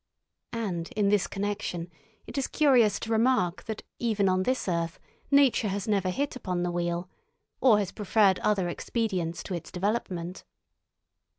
And 0.55 0.89
in 0.93 1.09
this 1.09 1.27
connection 1.27 1.91
it 2.25 2.35
is 2.35 2.47
curious 2.47 2.99
to 3.01 3.11
remark 3.11 3.65
that 3.65 3.83
even 3.99 4.27
on 4.27 4.41
this 4.41 4.67
earth 4.67 4.99
Nature 5.29 5.67
has 5.67 5.87
never 5.87 6.09
hit 6.09 6.35
upon 6.35 6.63
the 6.63 6.71
wheel, 6.71 7.07
or 7.59 7.77
has 7.77 7.91
preferred 7.91 8.39
other 8.39 8.67
expedients 8.67 9.43
to 9.43 9.53
its 9.53 9.69
development. 9.71 10.43